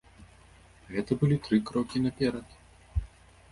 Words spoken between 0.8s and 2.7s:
Гэта былі тры крокі наперад.